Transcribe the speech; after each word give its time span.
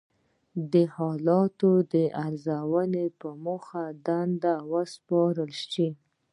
د 0.73 0.73
حالاتو 0.95 1.71
د 1.93 1.95
ارزونې 2.27 3.05
په 3.19 3.29
موخه 3.45 3.83
دندې 4.07 4.55
وسپارل 4.71 5.51
شوې. 5.71 5.89